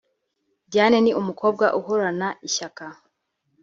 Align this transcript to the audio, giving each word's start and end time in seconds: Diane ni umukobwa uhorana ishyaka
Diane 0.71 0.97
ni 1.03 1.11
umukobwa 1.21 1.65
uhorana 1.79 2.27
ishyaka 2.47 2.85